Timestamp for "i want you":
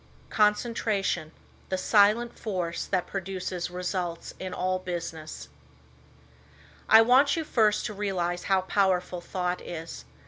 6.89-7.43